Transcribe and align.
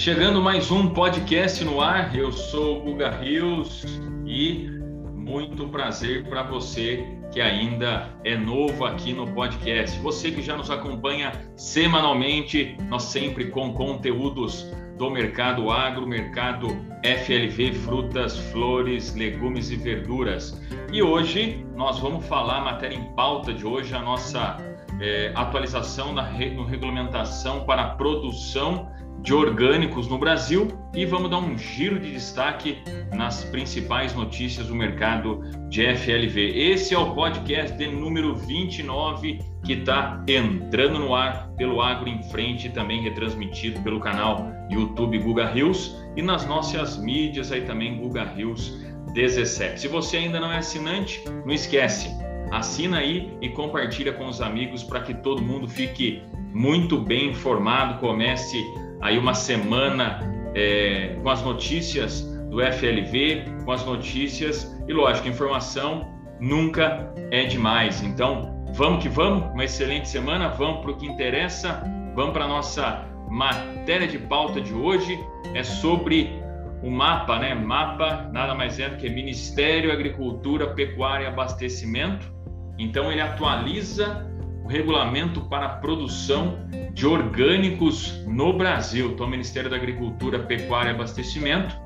Chegando 0.00 0.40
mais 0.40 0.70
um 0.70 0.88
podcast 0.88 1.62
no 1.62 1.78
ar, 1.82 2.16
eu 2.16 2.32
sou 2.32 2.78
o 2.78 2.80
Guga 2.80 3.10
Rios 3.10 3.84
e 4.24 4.66
muito 5.14 5.68
prazer 5.68 6.26
para 6.26 6.42
você 6.42 7.06
que 7.30 7.38
ainda 7.38 8.08
é 8.24 8.34
novo 8.34 8.86
aqui 8.86 9.12
no 9.12 9.30
podcast. 9.34 9.98
Você 9.98 10.30
que 10.30 10.40
já 10.40 10.56
nos 10.56 10.70
acompanha 10.70 11.32
semanalmente, 11.54 12.78
nós 12.88 13.02
sempre 13.02 13.50
com 13.50 13.74
conteúdos 13.74 14.66
do 14.96 15.10
mercado 15.10 15.70
agro, 15.70 16.06
mercado 16.06 16.68
FLV, 17.02 17.74
frutas, 17.84 18.38
flores, 18.38 19.14
legumes 19.14 19.70
e 19.70 19.76
verduras. 19.76 20.58
E 20.90 21.02
hoje 21.02 21.62
nós 21.76 21.98
vamos 21.98 22.24
falar, 22.24 22.56
a 22.56 22.64
matéria 22.64 22.96
em 22.96 23.04
pauta 23.14 23.52
de 23.52 23.66
hoje, 23.66 23.94
a 23.94 24.00
nossa 24.00 24.56
é, 24.98 25.30
atualização 25.34 26.14
na 26.14 26.22
re, 26.22 26.56
regulamentação 26.70 27.66
para 27.66 27.82
a 27.82 27.88
produção 27.96 28.88
de 29.22 29.34
orgânicos 29.34 30.08
no 30.08 30.18
Brasil 30.18 30.68
e 30.94 31.04
vamos 31.04 31.30
dar 31.30 31.38
um 31.38 31.56
giro 31.56 31.98
de 31.98 32.12
destaque 32.12 32.78
nas 33.14 33.44
principais 33.44 34.14
notícias 34.14 34.68
do 34.68 34.74
mercado 34.74 35.42
de 35.68 35.82
FLV. 35.94 36.40
Esse 36.58 36.94
é 36.94 36.98
o 36.98 37.14
podcast 37.14 37.76
de 37.76 37.86
número 37.86 38.34
29 38.34 39.40
que 39.64 39.74
está 39.74 40.24
entrando 40.26 40.98
no 40.98 41.14
ar 41.14 41.50
pelo 41.56 41.82
Agro 41.82 42.08
em 42.08 42.22
Frente, 42.24 42.70
também 42.70 43.02
retransmitido 43.02 43.80
pelo 43.82 44.00
canal 44.00 44.50
YouTube 44.70 45.18
Guga 45.18 45.46
Rios 45.50 45.96
e 46.16 46.22
nas 46.22 46.46
nossas 46.46 46.96
mídias 46.96 47.52
aí 47.52 47.62
também 47.62 47.98
Guga 47.98 48.24
Rios 48.24 48.78
17. 49.12 49.80
Se 49.80 49.88
você 49.88 50.16
ainda 50.16 50.40
não 50.40 50.50
é 50.50 50.58
assinante, 50.58 51.22
não 51.44 51.52
esquece, 51.52 52.08
assina 52.50 52.98
aí 52.98 53.36
e 53.40 53.50
compartilha 53.50 54.12
com 54.12 54.26
os 54.26 54.40
amigos 54.40 54.82
para 54.82 55.00
que 55.00 55.12
todo 55.12 55.42
mundo 55.42 55.68
fique 55.68 56.22
muito 56.52 56.98
bem 56.98 57.30
informado, 57.30 58.00
comece 58.00 58.58
aí 59.00 59.18
uma 59.18 59.34
semana 59.34 60.20
é, 60.54 61.16
com 61.22 61.28
as 61.28 61.42
notícias 61.42 62.22
do 62.50 62.60
FLV, 62.60 63.44
com 63.64 63.72
as 63.72 63.84
notícias 63.84 64.76
e, 64.88 64.92
lógico, 64.92 65.28
informação 65.28 66.08
nunca 66.40 67.12
é 67.30 67.44
demais. 67.44 68.02
Então, 68.02 68.64
vamos 68.72 69.02
que 69.02 69.08
vamos, 69.08 69.50
uma 69.52 69.64
excelente 69.64 70.08
semana, 70.08 70.48
vamos 70.48 70.80
para 70.80 70.90
o 70.90 70.96
que 70.96 71.06
interessa, 71.06 71.82
vamos 72.14 72.32
para 72.32 72.44
a 72.44 72.48
nossa 72.48 73.06
matéria 73.28 74.08
de 74.08 74.18
pauta 74.18 74.60
de 74.60 74.74
hoje, 74.74 75.18
é 75.54 75.62
sobre 75.62 76.40
o 76.82 76.90
mapa, 76.90 77.38
né? 77.38 77.54
Mapa 77.54 78.28
nada 78.32 78.54
mais 78.54 78.80
é 78.80 78.88
do 78.88 78.96
que 78.96 79.08
Ministério 79.08 79.92
Agricultura, 79.92 80.68
Pecuária 80.68 81.24
e 81.24 81.26
Abastecimento. 81.28 82.32
Então, 82.78 83.12
ele 83.12 83.20
atualiza 83.20 84.29
regulamento 84.70 85.40
para 85.42 85.66
a 85.66 85.68
produção 85.68 86.58
de 86.92 87.06
orgânicos 87.06 88.24
no 88.26 88.52
Brasil. 88.52 89.10
Então, 89.10 89.26
o 89.26 89.30
Ministério 89.30 89.68
da 89.68 89.76
Agricultura, 89.76 90.38
Pecuária 90.38 90.90
e 90.90 90.94
Abastecimento 90.94 91.76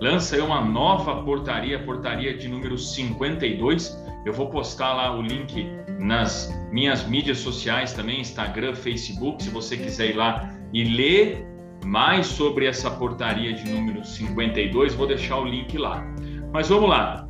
lança 0.00 0.42
uma 0.44 0.60
nova 0.60 1.22
portaria, 1.22 1.78
portaria 1.78 2.36
de 2.36 2.46
número 2.48 2.76
52. 2.76 3.96
Eu 4.26 4.32
vou 4.32 4.48
postar 4.50 4.92
lá 4.92 5.16
o 5.16 5.22
link 5.22 5.66
nas 5.98 6.54
minhas 6.70 7.06
mídias 7.06 7.38
sociais 7.38 7.92
também, 7.94 8.20
Instagram, 8.20 8.74
Facebook, 8.74 9.42
se 9.42 9.50
você 9.50 9.76
quiser 9.76 10.10
ir 10.10 10.16
lá 10.16 10.52
e 10.72 10.84
ler 10.84 11.46
mais 11.84 12.26
sobre 12.26 12.66
essa 12.66 12.90
portaria 12.90 13.54
de 13.54 13.70
número 13.70 14.04
52, 14.04 14.94
vou 14.94 15.06
deixar 15.06 15.38
o 15.38 15.44
link 15.44 15.76
lá. 15.78 16.04
Mas 16.52 16.68
vamos 16.68 16.90
lá. 16.90 17.26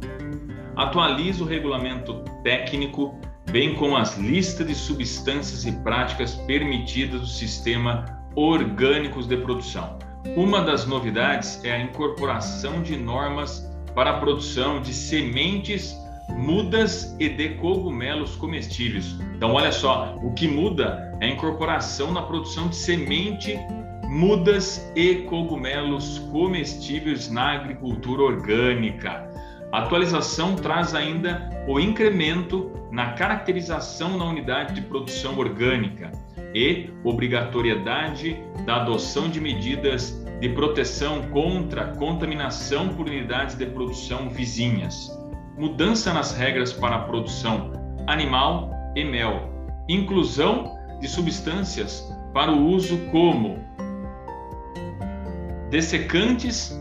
Atualiza 0.76 1.44
o 1.44 1.46
regulamento 1.46 2.22
técnico 2.42 3.18
bem 3.50 3.74
como 3.74 3.96
as 3.96 4.16
listas 4.18 4.66
de 4.66 4.74
substâncias 4.74 5.64
e 5.64 5.72
práticas 5.72 6.34
permitidas 6.34 7.20
do 7.20 7.26
sistema 7.26 8.04
orgânicos 8.34 9.26
de 9.26 9.36
produção. 9.36 9.98
Uma 10.36 10.60
das 10.60 10.86
novidades 10.86 11.62
é 11.64 11.72
a 11.72 11.80
incorporação 11.80 12.82
de 12.82 12.96
normas 12.96 13.68
para 13.94 14.10
a 14.10 14.20
produção 14.20 14.80
de 14.80 14.92
sementes, 14.92 15.96
mudas 16.28 17.16
e 17.18 17.28
de 17.28 17.50
cogumelos 17.56 18.36
comestíveis. 18.36 19.16
Então, 19.34 19.54
olha 19.54 19.72
só, 19.72 20.14
o 20.22 20.32
que 20.34 20.46
muda 20.46 21.16
é 21.20 21.26
a 21.26 21.30
incorporação 21.30 22.12
na 22.12 22.22
produção 22.22 22.68
de 22.68 22.76
semente, 22.76 23.58
mudas 24.04 24.90
e 24.94 25.16
cogumelos 25.22 26.18
comestíveis 26.30 27.30
na 27.30 27.54
agricultura 27.54 28.22
orgânica. 28.22 29.27
A 29.70 29.80
atualização 29.80 30.56
traz 30.56 30.94
ainda 30.94 31.50
o 31.66 31.78
incremento 31.78 32.70
na 32.90 33.12
caracterização 33.12 34.16
na 34.16 34.24
unidade 34.24 34.74
de 34.74 34.80
produção 34.80 35.38
orgânica 35.38 36.10
e 36.54 36.90
obrigatoriedade 37.04 38.42
da 38.64 38.76
adoção 38.76 39.28
de 39.28 39.40
medidas 39.40 40.24
de 40.40 40.48
proteção 40.48 41.22
contra 41.30 41.88
contaminação 41.96 42.88
por 42.88 43.06
unidades 43.06 43.56
de 43.56 43.66
produção 43.66 44.30
vizinhas, 44.30 45.10
mudança 45.58 46.14
nas 46.14 46.34
regras 46.34 46.72
para 46.72 46.96
a 46.96 47.00
produção 47.00 47.72
animal 48.06 48.70
e 48.96 49.04
mel, 49.04 49.52
inclusão 49.88 50.78
de 51.00 51.08
substâncias 51.08 52.10
para 52.32 52.50
o 52.50 52.68
uso 52.68 52.96
como 53.10 53.58
dessecantes, 55.70 56.77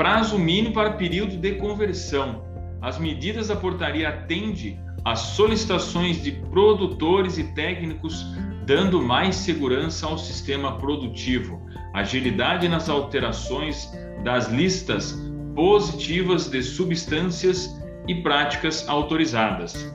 prazo 0.00 0.38
mínimo 0.38 0.72
para 0.72 0.92
período 0.92 1.36
de 1.36 1.56
conversão. 1.56 2.42
As 2.80 2.98
medidas 2.98 3.48
da 3.48 3.56
portaria 3.56 4.08
atendem 4.08 4.80
as 5.04 5.18
solicitações 5.18 6.22
de 6.22 6.32
produtores 6.32 7.36
e 7.36 7.44
técnicos, 7.52 8.24
dando 8.64 9.02
mais 9.02 9.36
segurança 9.36 10.06
ao 10.06 10.16
sistema 10.16 10.78
produtivo, 10.78 11.60
agilidade 11.92 12.66
nas 12.66 12.88
alterações 12.88 13.92
das 14.24 14.48
listas 14.50 15.20
positivas 15.54 16.48
de 16.48 16.62
substâncias 16.62 17.78
e 18.08 18.14
práticas 18.22 18.88
autorizadas. 18.88 19.94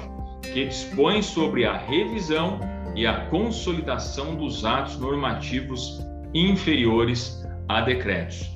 que 0.51 0.65
dispõe 0.65 1.21
sobre 1.21 1.63
a 1.65 1.77
revisão 1.77 2.59
e 2.95 3.05
a 3.05 3.25
consolidação 3.27 4.35
dos 4.35 4.63
atos 4.63 4.97
normativos 4.97 5.99
inferiores 6.33 7.45
a 7.67 7.81
decretos. 7.81 8.49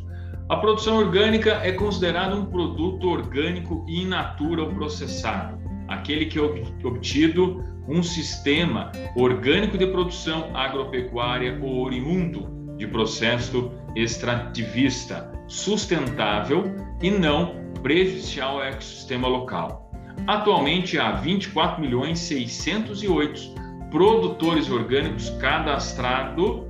A 0.49 0.57
produção 0.57 0.97
orgânica 0.97 1.59
é 1.63 1.71
considerada 1.71 2.35
um 2.35 2.45
produto 2.45 3.07
orgânico 3.07 3.85
in 3.87 4.07
natura 4.07 4.63
ou 4.63 4.69
processado, 4.69 5.59
aquele 5.87 6.25
que 6.25 6.39
é 6.39 6.41
obtido 6.41 7.63
um 7.87 8.01
sistema 8.01 8.91
orgânico 9.15 9.77
de 9.77 9.87
produção 9.87 10.55
agropecuária 10.55 11.59
ou 11.61 11.83
oriundo 11.83 12.75
de 12.77 12.87
processo 12.87 13.71
extrativista, 13.95 15.31
sustentável 15.47 16.75
e 17.01 17.09
não 17.09 17.55
prejudicial 17.81 18.57
ao 18.57 18.63
ecossistema 18.63 19.27
local. 19.27 19.91
Atualmente 20.27 20.97
há 20.97 21.11
24 21.11 21.81
milhões 21.81 22.19
608 22.19 23.68
produtores 23.91 24.69
orgânicos 24.69 25.29
cadastrados 25.41 26.69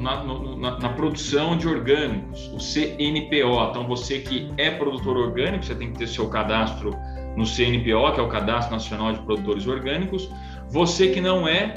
na, 0.00 0.24
na, 0.24 0.78
na, 0.78 0.88
produção 0.90 1.56
de 1.56 1.68
orgânicos, 1.68 2.50
o 2.54 2.58
CNPO. 2.58 3.70
Então, 3.70 3.86
você 3.86 4.20
que 4.20 4.50
é 4.56 4.70
produtor 4.70 5.16
orgânico, 5.16 5.64
você 5.64 5.74
tem 5.74 5.92
que 5.92 5.98
ter 5.98 6.06
seu 6.06 6.28
cadastro 6.28 6.90
no 7.36 7.44
CNPO, 7.44 8.12
que 8.14 8.20
é 8.20 8.22
o 8.22 8.28
Cadastro 8.28 8.72
Nacional 8.72 9.12
de 9.12 9.20
Produtores 9.20 9.66
Orgânicos. 9.66 10.30
Você 10.68 11.08
que 11.08 11.20
não 11.20 11.46
é, 11.46 11.74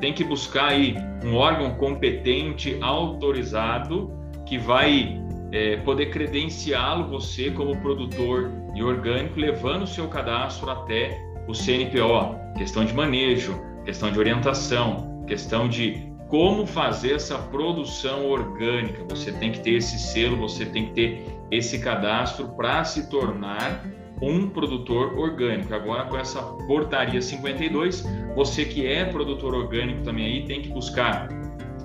tem 0.00 0.12
que 0.12 0.24
buscar 0.24 0.68
aí 0.68 0.94
um 1.24 1.34
órgão 1.34 1.74
competente, 1.74 2.78
autorizado, 2.80 4.12
que 4.46 4.58
vai 4.58 5.20
é, 5.52 5.76
poder 5.78 6.06
credenciá-lo 6.06 7.08
você 7.08 7.50
como 7.50 7.76
produtor 7.78 8.50
de 8.74 8.82
orgânico, 8.82 9.38
levando 9.38 9.82
o 9.82 9.86
seu 9.86 10.08
cadastro 10.08 10.70
até 10.70 11.18
o 11.46 11.54
CNPO, 11.54 12.54
questão 12.56 12.84
de 12.84 12.92
manejo, 12.94 13.58
questão 13.84 14.10
de 14.10 14.18
orientação, 14.18 15.24
questão 15.26 15.68
de 15.68 16.12
como 16.28 16.66
fazer 16.66 17.12
essa 17.12 17.38
produção 17.38 18.26
orgânica. 18.26 19.04
Você 19.08 19.30
tem 19.32 19.52
que 19.52 19.60
ter 19.60 19.74
esse 19.74 19.98
selo, 19.98 20.36
você 20.36 20.64
tem 20.66 20.86
que 20.86 20.92
ter 20.92 21.26
esse 21.50 21.78
cadastro 21.78 22.48
para 22.56 22.82
se 22.84 23.08
tornar 23.08 23.84
um 24.20 24.48
produtor 24.48 25.18
orgânico. 25.18 25.74
Agora, 25.74 26.04
com 26.04 26.16
essa 26.16 26.40
portaria 26.66 27.20
52, 27.20 28.04
você 28.34 28.64
que 28.64 28.86
é 28.86 29.04
produtor 29.04 29.54
orgânico 29.54 30.02
também 30.02 30.26
aí 30.26 30.44
tem 30.44 30.62
que 30.62 30.68
buscar 30.68 31.28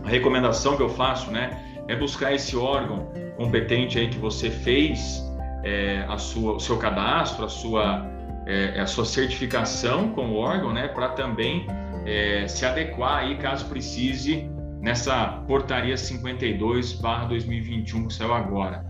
a 0.03 0.09
recomendação 0.09 0.77
que 0.77 0.81
eu 0.81 0.89
faço, 0.89 1.29
né? 1.31 1.83
É 1.87 1.95
buscar 1.95 2.33
esse 2.33 2.55
órgão 2.55 3.11
competente 3.35 3.97
aí 3.97 4.07
que 4.07 4.17
você 4.17 4.49
fez 4.49 5.23
é, 5.63 6.05
a 6.07 6.17
sua, 6.17 6.55
o 6.55 6.59
seu 6.59 6.77
cadastro, 6.77 7.45
a 7.45 7.49
sua, 7.49 8.09
é, 8.45 8.79
a 8.79 8.85
sua 8.85 9.05
certificação 9.05 10.09
como 10.09 10.35
órgão, 10.35 10.71
né? 10.71 10.87
Para 10.87 11.09
também 11.09 11.65
é, 12.05 12.47
se 12.47 12.65
adequar 12.65 13.19
aí 13.19 13.37
caso 13.37 13.65
precise 13.65 14.49
nessa 14.81 15.43
portaria 15.47 15.95
52/2021 15.95 18.07
que 18.07 18.13
saiu 18.13 18.33
agora. 18.33 18.89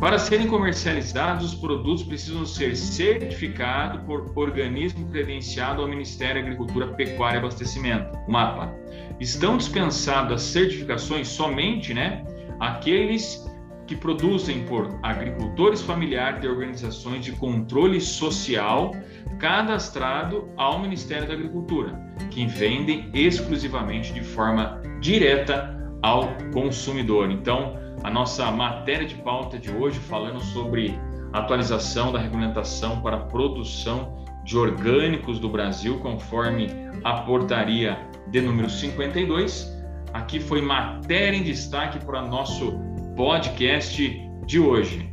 Para 0.00 0.16
serem 0.16 0.46
comercializados, 0.46 1.52
os 1.52 1.58
produtos 1.58 2.04
precisam 2.04 2.46
ser 2.46 2.76
certificados 2.76 4.00
por 4.04 4.32
organismo 4.36 5.10
credenciado 5.10 5.82
ao 5.82 5.88
Ministério 5.88 6.36
da 6.36 6.42
Agricultura, 6.42 6.86
Pecuária 6.94 7.38
e 7.38 7.40
Abastecimento, 7.40 8.16
MAPA. 8.28 8.72
Estão 9.18 9.56
dispensadas 9.56 10.34
as 10.34 10.42
certificações 10.42 11.26
somente, 11.26 11.92
né, 11.92 12.24
aqueles 12.60 13.47
que 13.88 13.96
produzem 13.96 14.66
por 14.66 15.00
agricultores 15.02 15.80
familiares 15.80 16.42
de 16.42 16.46
organizações 16.46 17.24
de 17.24 17.32
controle 17.32 18.00
social 18.00 18.94
cadastrado 19.38 20.50
ao 20.58 20.78
Ministério 20.78 21.26
da 21.26 21.32
Agricultura, 21.32 21.98
que 22.30 22.46
vendem 22.46 23.10
exclusivamente 23.14 24.12
de 24.12 24.22
forma 24.22 24.80
direta 25.00 25.74
ao 26.02 26.28
consumidor. 26.52 27.30
Então, 27.30 27.76
a 28.04 28.10
nossa 28.10 28.50
matéria 28.50 29.06
de 29.06 29.14
pauta 29.16 29.58
de 29.58 29.70
hoje 29.70 29.98
falando 30.00 30.40
sobre 30.40 30.98
atualização 31.32 32.12
da 32.12 32.18
regulamentação 32.18 33.00
para 33.00 33.16
a 33.16 33.20
produção 33.20 34.24
de 34.44 34.56
orgânicos 34.56 35.38
do 35.38 35.48
Brasil, 35.48 35.98
conforme 36.00 36.68
a 37.04 37.22
portaria 37.22 37.98
de 38.28 38.40
número 38.42 38.68
52. 38.68 39.76
Aqui 40.12 40.40
foi 40.40 40.60
matéria 40.60 41.36
em 41.36 41.42
destaque 41.42 42.04
para 42.04 42.22
nosso 42.22 42.87
podcast 43.18 44.30
de 44.46 44.60
hoje. 44.60 45.10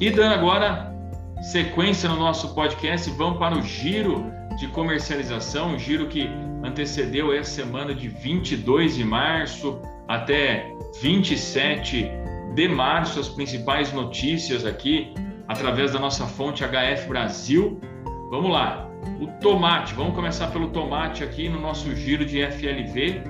E 0.00 0.10
dando 0.10 0.34
agora 0.34 0.92
sequência 1.40 2.08
no 2.08 2.16
nosso 2.16 2.52
podcast, 2.56 3.08
vamos 3.10 3.38
para 3.38 3.56
o 3.56 3.62
giro 3.62 4.24
de 4.58 4.66
comercialização, 4.66 5.74
um 5.74 5.78
giro 5.78 6.08
que 6.08 6.28
antecedeu 6.64 7.30
a 7.30 7.44
semana 7.44 7.94
de 7.94 8.08
22 8.08 8.96
de 8.96 9.04
março 9.04 9.80
até 10.08 10.74
27 11.00 12.10
de 12.56 12.68
março, 12.68 13.20
as 13.20 13.28
principais 13.28 13.92
notícias 13.92 14.66
aqui 14.66 15.14
através 15.46 15.92
da 15.92 16.00
nossa 16.00 16.26
fonte 16.26 16.64
HF 16.64 17.06
Brasil. 17.06 17.80
Vamos 18.28 18.50
lá. 18.50 18.90
O 19.20 19.28
tomate, 19.40 19.94
vamos 19.94 20.16
começar 20.16 20.48
pelo 20.48 20.70
tomate 20.70 21.22
aqui 21.22 21.48
no 21.48 21.60
nosso 21.60 21.94
giro 21.94 22.24
de 22.24 22.44
FLV. 22.44 23.22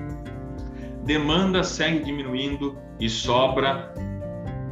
Demanda 1.05 1.63
segue 1.63 2.03
diminuindo 2.03 2.75
e 2.99 3.07
sobra 3.07 3.93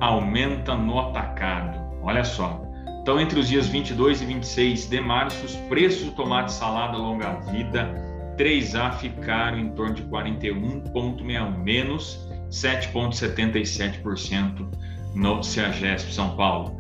aumenta 0.05 0.75
no 0.75 0.99
atacado. 0.99 1.79
Olha 2.01 2.23
só. 2.23 2.63
Então, 3.01 3.19
entre 3.19 3.39
os 3.39 3.47
dias 3.47 3.67
22 3.67 4.21
e 4.21 4.25
26 4.25 4.87
de 4.87 5.01
março, 5.01 5.43
os 5.45 5.55
preços 5.67 6.05
do 6.05 6.11
tomate 6.11 6.51
salada 6.51 6.95
longa 6.97 7.33
vida 7.51 7.93
3A 8.37 8.97
ficaram 8.97 9.59
em 9.59 9.69
torno 9.69 9.95
de 9.95 10.03
41,61 10.03 11.57
menos 11.57 12.29
7,77% 12.49 14.67
no 15.15 15.43
CEAGESP 15.43 16.13
São 16.13 16.35
Paulo. 16.35 16.79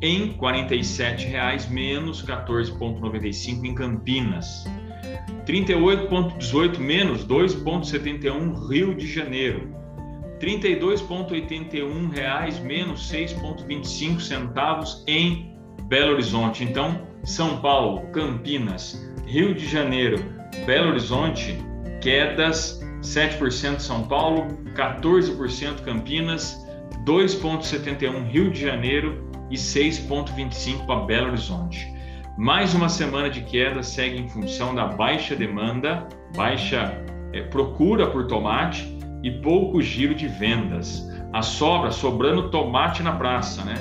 Em 0.00 0.26
R$ 0.26 0.36
47,00 0.38 1.68
menos 1.70 2.24
14,95 2.24 3.64
em 3.64 3.74
Campinas. 3.74 4.64
38,18 5.46 6.78
menos 6.78 7.26
2,71 7.26 8.68
Rio 8.68 8.94
de 8.94 9.06
Janeiro. 9.06 9.81
32,81 10.42 12.10
reais 12.12 12.58
menos 12.58 13.08
6,25 13.08 14.20
centavos 14.20 15.04
em 15.06 15.56
Belo 15.84 16.14
Horizonte. 16.14 16.64
Então, 16.64 17.06
São 17.22 17.58
Paulo, 17.60 18.10
Campinas, 18.10 19.00
Rio 19.24 19.54
de 19.54 19.64
Janeiro, 19.64 20.16
Belo 20.66 20.90
Horizonte, 20.90 21.56
quedas 22.00 22.82
7% 23.02 23.78
São 23.78 24.02
Paulo, 24.08 24.48
14% 24.74 25.82
Campinas, 25.84 26.66
2,71% 27.06 28.28
Rio 28.28 28.50
de 28.50 28.60
Janeiro 28.60 29.30
e 29.48 29.54
6,25% 29.54 30.84
para 30.86 31.04
Belo 31.04 31.28
Horizonte. 31.28 31.92
Mais 32.36 32.74
uma 32.74 32.88
semana 32.88 33.30
de 33.30 33.42
queda 33.42 33.80
segue 33.82 34.18
em 34.18 34.28
função 34.28 34.74
da 34.74 34.86
baixa 34.86 35.36
demanda, 35.36 36.08
baixa 36.34 37.00
é, 37.32 37.42
procura 37.42 38.10
por 38.10 38.26
tomate 38.26 39.01
e 39.22 39.30
pouco 39.30 39.80
giro 39.80 40.14
de 40.14 40.26
vendas. 40.26 41.08
A 41.32 41.42
sobra, 41.42 41.90
sobrando 41.90 42.50
tomate 42.50 43.02
na 43.02 43.12
praça, 43.12 43.64
né? 43.64 43.74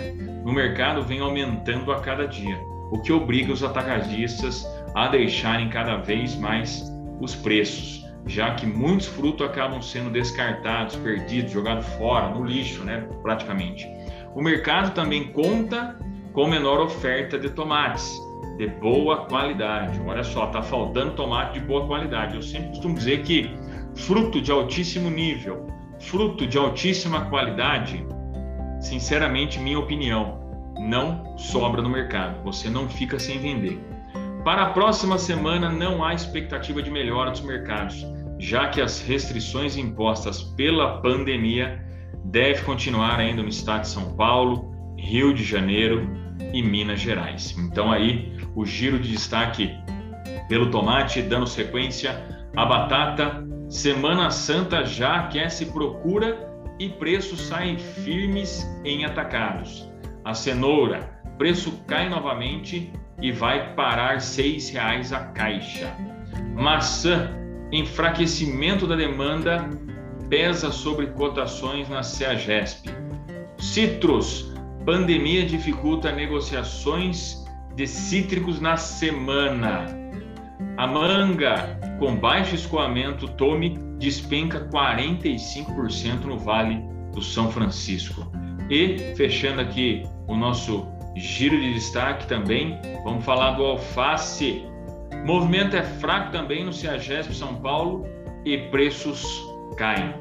No 0.45 0.53
mercado 0.53 1.03
vem 1.03 1.19
aumentando 1.19 1.91
a 1.91 1.99
cada 1.99 2.27
dia, 2.27 2.57
o 2.91 2.99
que 3.01 3.11
obriga 3.11 3.51
os 3.51 3.63
atacadistas 3.63 4.65
a 4.95 5.07
deixarem 5.07 5.69
cada 5.69 5.97
vez 5.97 6.35
mais 6.35 6.91
os 7.19 7.35
preços 7.35 8.01
já 8.25 8.53
que 8.53 8.65
muitos 8.65 9.07
frutos 9.07 9.45
acabam 9.45 9.81
sendo 9.81 10.09
descartados, 10.09 10.95
perdidos, 10.97 11.51
jogados 11.51 11.85
fora, 11.95 12.29
no 12.29 12.45
lixo, 12.45 12.83
né, 12.83 13.07
praticamente. 13.21 13.87
O 14.35 14.41
mercado 14.41 14.93
também 14.93 15.31
conta 15.31 15.97
com 16.33 16.47
menor 16.47 16.79
oferta 16.79 17.37
de 17.37 17.49
tomates 17.49 18.11
de 18.57 18.67
boa 18.67 19.25
qualidade. 19.25 19.99
Olha 20.05 20.23
só, 20.23 20.47
tá 20.47 20.61
faltando 20.61 21.13
tomate 21.13 21.59
de 21.59 21.65
boa 21.65 21.85
qualidade. 21.87 22.35
Eu 22.35 22.41
sempre 22.41 22.69
costumo 22.69 22.95
dizer 22.95 23.23
que 23.23 23.49
fruto 23.95 24.41
de 24.41 24.51
altíssimo 24.51 25.09
nível, 25.09 25.67
fruto 25.99 26.47
de 26.47 26.57
altíssima 26.57 27.25
qualidade, 27.25 28.05
sinceramente, 28.79 29.59
minha 29.59 29.79
opinião, 29.79 30.39
não 30.79 31.37
sobra 31.37 31.81
no 31.81 31.89
mercado. 31.89 32.41
Você 32.43 32.69
não 32.69 32.89
fica 32.89 33.19
sem 33.19 33.39
vender. 33.39 33.79
Para 34.43 34.63
a 34.63 34.69
próxima 34.71 35.17
semana 35.17 35.69
não 35.69 36.03
há 36.03 36.13
expectativa 36.13 36.81
de 36.81 36.89
melhora 36.89 37.29
dos 37.29 37.41
mercados, 37.41 38.05
já 38.39 38.69
que 38.69 38.81
as 38.81 38.99
restrições 38.99 39.77
impostas 39.77 40.41
pela 40.41 40.99
pandemia 41.01 41.85
devem 42.25 42.63
continuar 42.63 43.19
ainda 43.19 43.43
no 43.43 43.49
estado 43.49 43.81
de 43.81 43.89
São 43.89 44.15
Paulo, 44.15 44.71
Rio 44.97 45.33
de 45.33 45.43
Janeiro 45.43 46.09
e 46.51 46.63
Minas 46.63 46.99
Gerais. 46.99 47.55
Então 47.57 47.91
aí 47.91 48.35
o 48.55 48.65
giro 48.65 48.99
de 48.99 49.11
destaque 49.11 49.75
pelo 50.49 50.71
tomate, 50.71 51.21
dando 51.21 51.45
sequência, 51.45 52.19
a 52.55 52.65
batata, 52.65 53.47
Semana 53.71 54.29
Santa 54.29 54.83
já 54.83 55.15
aquece 55.15 55.67
procura 55.67 56.45
e 56.77 56.89
preços 56.89 57.39
saem 57.43 57.77
firmes 57.77 58.69
em 58.83 59.05
atacados. 59.05 59.89
A 60.25 60.33
cenoura, 60.33 61.09
preço 61.37 61.71
cai 61.87 62.09
novamente 62.09 62.91
e 63.21 63.31
vai 63.31 63.73
parar 63.73 64.15
R$ 64.15 64.17
6,00 64.17 65.15
a 65.15 65.19
caixa. 65.27 65.95
Maçã, 66.53 67.31
enfraquecimento 67.71 68.85
da 68.85 68.97
demanda 68.97 69.69
pesa 70.29 70.69
sobre 70.69 71.07
cotações 71.07 71.87
na 71.87 72.03
CEAGESP. 72.03 72.89
Citrus, 73.57 74.53
pandemia 74.85 75.45
dificulta 75.45 76.11
negociações 76.11 77.45
de 77.73 77.87
cítricos 77.87 78.59
na 78.59 78.75
semana. 78.75 80.00
A 80.77 80.87
manga, 80.87 81.79
com 81.99 82.15
baixo 82.15 82.55
escoamento, 82.55 83.27
tome 83.29 83.77
despenca 83.97 84.67
45% 84.69 86.25
no 86.25 86.37
Vale 86.39 86.81
do 87.13 87.21
São 87.21 87.51
Francisco. 87.51 88.31
E, 88.69 89.13
fechando 89.15 89.61
aqui 89.61 90.03
o 90.27 90.35
nosso 90.35 90.87
Giro 91.15 91.59
de 91.59 91.73
destaque 91.73 92.25
também, 92.25 92.79
vamos 93.03 93.25
falar 93.25 93.51
do 93.51 93.65
alface. 93.65 94.65
Movimento 95.25 95.75
é 95.75 95.83
fraco 95.83 96.31
também 96.31 96.63
no 96.63 96.71
Ciagesp 96.71 97.33
São 97.33 97.55
Paulo 97.55 98.07
e 98.45 98.57
preços 98.57 99.43
caem. 99.75 100.15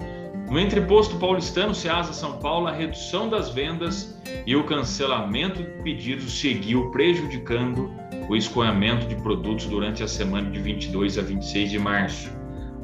No 0.50 0.58
entreposto 0.58 1.16
paulistano 1.16 1.72
Ceasa 1.72 2.12
São 2.12 2.38
Paulo, 2.38 2.66
a 2.66 2.72
redução 2.72 3.28
das 3.28 3.50
vendas 3.50 4.20
e 4.44 4.56
o 4.56 4.64
cancelamento 4.64 5.62
de 5.62 5.80
pedidos 5.84 6.40
seguiu 6.40 6.90
prejudicando 6.90 7.88
o 8.28 8.34
escoamento 8.34 9.06
de 9.06 9.14
produtos 9.14 9.66
durante 9.66 10.02
a 10.02 10.08
semana 10.08 10.50
de 10.50 10.58
22 10.58 11.18
a 11.18 11.22
26 11.22 11.70
de 11.70 11.78
março. 11.78 12.30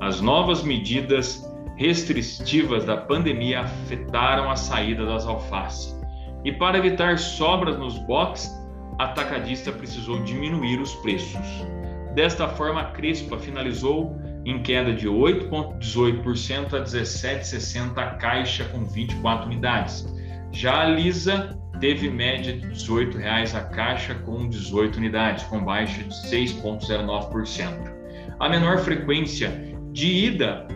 as 0.01 0.21
novas 0.21 0.63
medidas 0.63 1.43
restritivas 1.75 2.85
da 2.85 2.99
pandemia 2.99 3.63
afetaram 3.63 4.49
a 4.49 4.55
saída 4.55 5.05
das 5.05 5.27
alfaces. 5.27 5.99
E 6.45 6.53
para 6.53 6.79
evitar 6.79 7.19
sobras 7.19 7.77
nos 7.77 7.99
boxes, 7.99 8.49
a 8.97 9.05
atacadista 9.07 9.73
precisou 9.73 10.23
diminuir 10.23 10.81
os 10.81 10.95
preços. 10.97 11.67
Desta 12.15 12.47
forma, 12.47 12.81
a 12.81 12.85
Crespa 12.93 13.37
finalizou 13.39 14.17
em 14.47 14.63
queda 14.63 14.95
de 14.95 15.09
8,18% 15.09 16.75
a 16.75 16.85
17,60 16.85 17.99
a 17.99 18.11
caixa 18.15 18.65
com 18.67 18.85
24 18.85 19.47
unidades. 19.47 20.07
Já 20.53 20.83
a 20.83 20.87
Lisa 20.87 21.59
teve 21.81 22.09
média 22.09 22.53
de 22.53 22.65
R$ 22.65 22.73
18,00 22.73 23.57
a 23.57 23.65
caixa 23.65 24.15
com 24.15 24.49
18 24.49 24.99
unidades, 24.99 25.43
com 25.45 25.65
baixa 25.65 26.01
de 26.05 26.15
6,09%. 26.31 27.93
A 28.39 28.49
menor 28.49 28.79
frequência 28.79 29.51
de 29.91 30.07
ida 30.07 30.69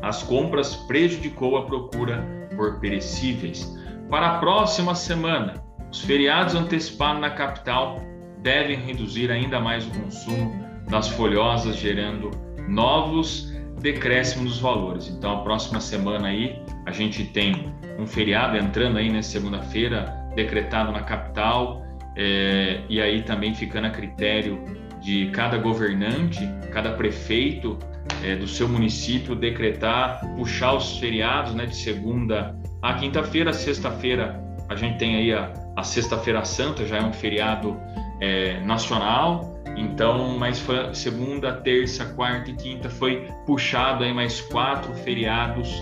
às 0.00 0.22
compras 0.22 0.76
prejudicou 0.86 1.56
a 1.56 1.66
procura 1.66 2.24
por 2.56 2.78
perecíveis. 2.78 3.76
Para 4.08 4.28
a 4.28 4.38
próxima 4.38 4.94
semana, 4.94 5.54
os 5.90 6.00
feriados 6.00 6.54
antecipados 6.54 7.20
na 7.20 7.30
capital 7.30 8.00
devem 8.42 8.76
reduzir 8.76 9.30
ainda 9.30 9.58
mais 9.58 9.86
o 9.86 9.90
consumo 9.90 10.62
das 10.88 11.08
folhosas, 11.08 11.76
gerando 11.76 12.30
novos 12.72 13.52
decréscimos 13.80 14.44
nos 14.44 14.58
valores. 14.58 15.08
Então, 15.08 15.40
a 15.40 15.42
próxima 15.42 15.80
semana 15.80 16.28
aí 16.28 16.60
a 16.86 16.92
gente 16.92 17.24
tem 17.24 17.72
um 17.98 18.06
feriado 18.06 18.56
entrando 18.56 18.98
aí 18.98 19.12
na 19.12 19.22
segunda-feira, 19.22 20.14
decretado 20.34 20.92
na 20.92 21.02
capital, 21.02 21.82
é, 22.16 22.80
e 22.88 23.00
aí 23.00 23.22
também 23.22 23.54
ficando 23.54 23.86
a 23.86 23.90
critério 23.90 24.62
de 25.00 25.30
cada 25.32 25.58
governante, 25.58 26.40
cada 26.72 26.92
prefeito 26.92 27.78
é, 28.24 28.36
do 28.36 28.46
seu 28.46 28.68
município 28.68 29.34
decretar, 29.34 30.20
puxar 30.36 30.74
os 30.74 30.98
feriados 30.98 31.54
né, 31.54 31.66
de 31.66 31.76
segunda 31.76 32.56
a 32.80 32.94
quinta-feira, 32.94 33.52
sexta-feira 33.52 34.42
a 34.68 34.74
gente 34.74 34.98
tem 34.98 35.16
aí 35.16 35.32
a, 35.32 35.52
a 35.76 35.82
Sexta-feira 35.82 36.44
Santa, 36.44 36.84
já 36.86 36.96
é 36.96 37.02
um 37.02 37.12
feriado 37.12 37.76
é, 38.20 38.58
nacional, 38.60 39.51
então, 39.82 40.38
mas 40.38 40.58
foi 40.58 40.94
segunda, 40.94 41.52
terça, 41.52 42.04
quarta 42.04 42.50
e 42.50 42.54
quinta 42.54 42.88
foi 42.88 43.28
puxado 43.46 44.04
aí 44.04 44.12
mais 44.12 44.40
quatro 44.40 44.92
feriados 44.94 45.72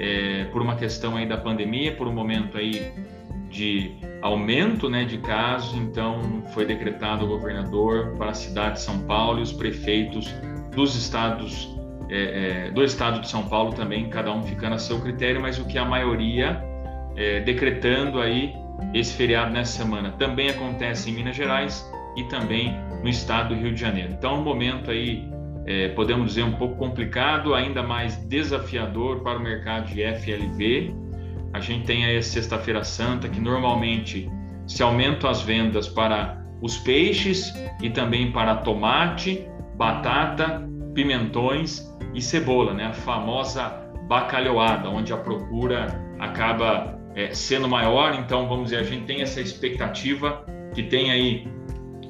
é, 0.00 0.44
por 0.52 0.60
uma 0.60 0.76
questão 0.76 1.16
aí 1.16 1.26
da 1.26 1.36
pandemia, 1.36 1.94
por 1.94 2.08
um 2.08 2.12
momento 2.12 2.58
aí 2.58 2.92
de 3.48 3.96
aumento 4.20 4.90
né, 4.90 5.04
de 5.04 5.18
casos, 5.18 5.76
então 5.78 6.42
foi 6.52 6.64
decretado 6.64 7.24
o 7.24 7.28
governador 7.28 8.14
para 8.16 8.30
a 8.30 8.34
cidade 8.34 8.74
de 8.74 8.80
São 8.80 8.98
Paulo 9.00 9.38
e 9.38 9.42
os 9.42 9.52
prefeitos 9.52 10.28
dos 10.74 10.96
estados 10.96 11.72
é, 12.10 12.66
é, 12.66 12.70
do 12.70 12.82
estado 12.82 13.20
de 13.20 13.28
São 13.28 13.48
Paulo 13.48 13.72
também, 13.72 14.08
cada 14.08 14.32
um 14.32 14.42
ficando 14.42 14.74
a 14.74 14.78
seu 14.78 15.00
critério, 15.00 15.40
mas 15.40 15.58
o 15.58 15.64
que 15.64 15.78
a 15.78 15.84
maioria 15.84 16.62
é, 17.16 17.40
decretando 17.40 18.20
aí 18.20 18.52
esse 18.92 19.14
feriado 19.14 19.52
nessa 19.52 19.78
semana. 19.78 20.12
Também 20.18 20.48
acontece 20.48 21.10
em 21.10 21.14
Minas 21.14 21.36
Gerais 21.36 21.88
e 22.16 22.24
também 22.24 22.74
no 23.02 23.08
estado 23.08 23.54
do 23.54 23.60
Rio 23.60 23.74
de 23.74 23.80
Janeiro. 23.80 24.12
Então, 24.12 24.40
um 24.40 24.42
momento 24.42 24.90
aí, 24.90 25.28
é, 25.66 25.88
podemos 25.88 26.28
dizer, 26.28 26.44
um 26.44 26.52
pouco 26.52 26.76
complicado, 26.76 27.54
ainda 27.54 27.82
mais 27.82 28.16
desafiador 28.16 29.20
para 29.20 29.38
o 29.38 29.42
mercado 29.42 29.86
de 29.86 30.02
FLV, 30.02 30.94
a 31.52 31.60
gente 31.60 31.86
tem 31.86 32.04
aí 32.04 32.16
a 32.16 32.22
Sexta-feira 32.22 32.82
Santa, 32.82 33.28
que 33.28 33.40
normalmente 33.40 34.28
se 34.66 34.82
aumentam 34.82 35.30
as 35.30 35.42
vendas 35.42 35.88
para 35.88 36.42
os 36.60 36.78
peixes 36.78 37.52
e 37.80 37.90
também 37.90 38.32
para 38.32 38.56
tomate, 38.56 39.46
batata, 39.76 40.66
pimentões 40.94 41.86
e 42.14 42.20
cebola, 42.20 42.72
né? 42.72 42.86
A 42.86 42.92
famosa 42.92 43.84
bacalhoada, 44.08 44.88
onde 44.88 45.12
a 45.12 45.16
procura 45.16 46.00
acaba 46.18 46.98
é, 47.14 47.32
sendo 47.32 47.68
maior. 47.68 48.14
Então, 48.14 48.48
vamos 48.48 48.64
dizer, 48.64 48.78
a 48.78 48.82
gente 48.82 49.04
tem 49.04 49.22
essa 49.22 49.40
expectativa 49.40 50.44
que 50.74 50.82
tem 50.82 51.10
aí 51.10 51.46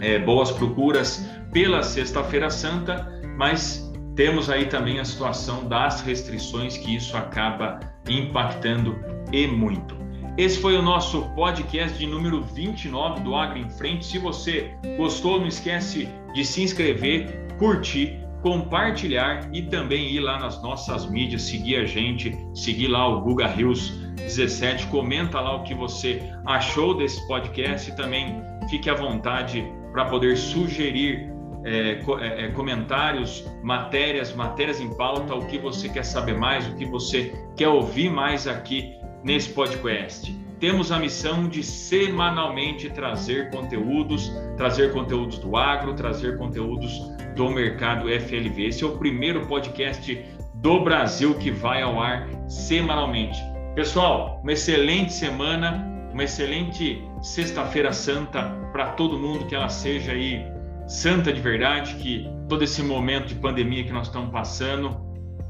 é, 0.05 0.19
boas 0.19 0.51
procuras 0.51 1.27
pela 1.51 1.83
Sexta-feira 1.83 2.51
Santa, 2.51 3.11
mas 3.39 3.91
temos 4.15 4.51
aí 4.51 4.67
também 4.67 5.01
a 5.01 5.05
situação 5.05 5.67
das 5.67 6.03
restrições 6.03 6.77
que 6.77 6.95
isso 6.95 7.17
acaba 7.17 7.81
impactando 8.09 8.97
e 9.33 9.47
muito. 9.47 9.97
Esse 10.37 10.59
foi 10.59 10.77
o 10.77 10.83
nosso 10.83 11.23
podcast 11.35 11.97
de 11.97 12.07
número 12.07 12.43
29 12.43 13.21
do 13.21 13.35
Agro 13.35 13.59
em 13.59 13.71
Frente. 13.71 14.05
Se 14.05 14.19
você 14.19 14.75
gostou, 14.99 15.41
não 15.41 15.47
esquece 15.47 16.09
de 16.35 16.45
se 16.45 16.63
inscrever, 16.63 17.47
curtir, 17.59 18.21
compartilhar 18.43 19.49
e 19.55 19.63
também 19.63 20.11
ir 20.11 20.21
lá 20.21 20.39
nas 20.39 20.63
nossas 20.63 21.09
mídias, 21.09 21.43
seguir 21.43 21.77
a 21.77 21.87
gente, 21.87 22.37
seguir 22.53 22.89
lá 22.89 23.09
o 23.09 23.23
Guga 23.23 23.47
Rios 23.47 23.91
17, 24.17 24.89
comenta 24.89 25.41
lá 25.41 25.57
o 25.57 25.63
que 25.63 25.75
você 25.75 26.21
achou 26.45 26.95
desse 26.95 27.27
podcast 27.27 27.91
e 27.91 27.97
também 27.97 28.43
fique 28.69 28.91
à 28.91 28.95
vontade 28.95 29.65
para 29.95 30.07
poder 30.07 30.37
sugerir 30.37 31.33
é, 31.65 32.01
é, 32.21 32.45
é, 32.45 32.49
comentários, 32.49 33.49
matérias, 33.63 34.35
matérias 34.35 34.81
em 34.81 34.93
pauta, 34.93 35.33
o 35.37 35.47
que 35.47 35.57
você 35.57 35.89
quer 35.89 36.05
saber 36.05 36.37
mais, 36.37 36.67
o 36.67 36.75
que 36.75 36.85
você 36.85 37.33
quer 37.57 37.69
ouvir 37.69 38.11
mais 38.11 38.49
aqui 38.49 38.93
nesse 39.23 39.51
podcast. 39.51 40.37
Temos 40.59 40.91
a 40.91 40.99
missão 40.99 41.49
de 41.49 41.63
semanalmente 41.63 42.91
trazer 42.91 43.51
conteúdos, 43.51 44.33
trazer 44.57 44.93
conteúdos 44.93 45.39
do 45.39 45.57
agro, 45.57 45.95
trazer 45.95 46.39
conteúdos 46.39 47.01
do 47.37 47.49
mercado 47.49 48.09
FLV. 48.09 48.67
Esse 48.67 48.83
é 48.83 48.87
o 48.89 48.99
primeiro 48.99 49.47
podcast 49.47 50.25
do 50.55 50.81
Brasil 50.81 51.35
que 51.35 51.53
vai 51.53 51.83
ao 51.83 52.03
ar 52.03 52.29
semanalmente. 52.49 53.39
Pessoal, 53.77 54.41
uma 54.43 54.53
excelente 54.53 55.13
semana, 55.13 55.87
uma 56.13 56.25
excelente 56.25 57.01
Sexta-feira 57.25 57.91
Santa 57.91 58.43
para 58.71 58.89
todo 58.89 59.19
mundo, 59.19 59.47
que 59.47 59.55
ela 59.55 59.71
seja 59.71 60.13
aí 60.13 60.45
santa 60.87 61.33
de 61.33 61.41
verdade, 61.41 61.95
que 61.95 62.29
todo 62.51 62.63
esse 62.63 62.83
momento 62.83 63.29
de 63.29 63.35
pandemia 63.37 63.83
que 63.83 63.93
nós 63.93 64.09
estamos 64.09 64.31
passando, 64.31 64.95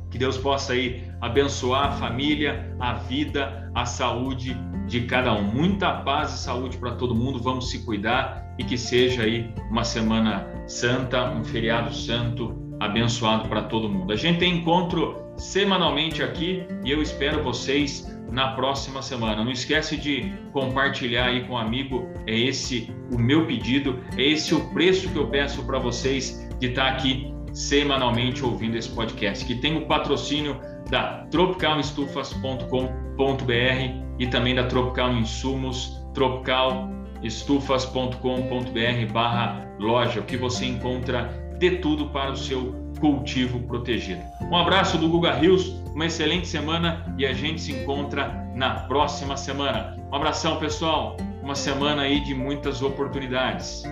que 0.09 0.16
Deus 0.16 0.38
possa 0.38 0.73
aí 0.73 1.11
abençoar 1.21 1.88
a 1.88 1.90
família, 1.90 2.73
a 2.78 2.93
vida, 2.93 3.69
a 3.75 3.85
saúde 3.85 4.57
de 4.87 5.00
cada 5.00 5.35
um. 5.35 5.43
Muita 5.43 5.93
paz 5.95 6.33
e 6.35 6.38
saúde 6.38 6.76
para 6.76 6.93
todo 6.93 7.12
mundo. 7.12 7.43
Vamos 7.43 7.69
se 7.69 7.85
cuidar 7.85 8.54
e 8.57 8.62
que 8.62 8.78
seja 8.78 9.25
aí 9.25 9.52
uma 9.69 9.83
semana 9.83 10.47
santa, 10.69 11.28
um 11.28 11.43
feriado 11.43 11.93
santo, 11.93 12.57
abençoado 12.78 13.49
para 13.49 13.62
todo 13.62 13.88
mundo. 13.88 14.12
A 14.12 14.16
gente 14.16 14.38
tem 14.38 14.59
encontro 14.59 15.24
semanalmente 15.36 16.22
aqui 16.22 16.66
e 16.84 16.90
eu 16.90 17.02
espero 17.02 17.42
vocês 17.42 18.14
na 18.30 18.52
próxima 18.52 19.02
semana. 19.02 19.44
Não 19.44 19.52
esquece 19.52 19.96
de 19.96 20.32
compartilhar 20.52 21.26
aí 21.26 21.46
com 21.46 21.54
um 21.54 21.58
amigo. 21.58 22.08
É 22.26 22.36
esse 22.36 22.92
o 23.12 23.18
meu 23.18 23.46
pedido, 23.46 24.02
é 24.16 24.22
esse 24.22 24.54
o 24.54 24.60
preço 24.70 25.08
que 25.08 25.16
eu 25.16 25.28
peço 25.28 25.62
para 25.64 25.78
vocês 25.78 26.48
de 26.58 26.68
estar 26.68 26.84
tá 26.84 26.90
aqui 26.90 27.32
semanalmente 27.52 28.44
ouvindo 28.44 28.76
esse 28.76 28.88
podcast, 28.88 29.44
que 29.44 29.54
tem 29.54 29.76
o 29.76 29.86
patrocínio 29.86 30.60
da 30.90 31.24
tropicalestufas.com.br 31.30 34.04
e 34.18 34.26
também 34.26 34.54
da 34.54 34.64
Tropical 34.64 35.12
Insumos, 35.12 36.04
tropicalestufas.com.br 36.12 39.12
barra 39.12 39.64
loja, 39.78 40.20
o 40.20 40.24
que 40.24 40.36
você 40.36 40.66
encontra 40.66 41.42
de 41.58 41.78
tudo 41.78 42.08
para 42.08 42.32
o 42.32 42.36
seu 42.36 42.83
cultivo 43.04 43.61
protegido. 43.61 44.23
Um 44.50 44.56
abraço 44.56 44.96
do 44.96 45.06
Guga 45.11 45.34
Rios, 45.34 45.78
uma 45.94 46.06
excelente 46.06 46.49
semana 46.49 47.04
e 47.18 47.26
a 47.26 47.34
gente 47.34 47.61
se 47.61 47.70
encontra 47.70 48.49
na 48.54 48.76
próxima 48.76 49.37
semana. 49.37 49.94
Um 50.11 50.16
abração, 50.16 50.56
pessoal. 50.56 51.14
Uma 51.42 51.54
semana 51.54 52.00
aí 52.00 52.25
de 52.25 52.34
muitas 52.34 52.80
oportunidades. 52.80 53.82